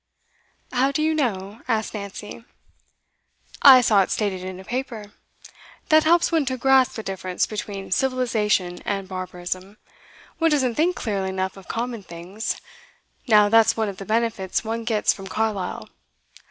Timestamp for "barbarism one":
9.07-10.49